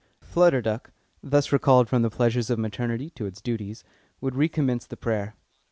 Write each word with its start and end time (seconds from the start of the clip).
Flutter 0.23 0.63
Duck, 0.63 0.93
thus 1.21 1.51
recalled 1.51 1.87
from 1.87 2.01
the 2.01 2.09
pleasures 2.09 2.49
of 2.49 2.57
maternity 2.57 3.11
to 3.11 3.27
its 3.27 3.39
duties, 3.39 3.83
would 4.19 4.33
recommence 4.33 4.87
the 4.87 4.97
prayer. 4.97 5.35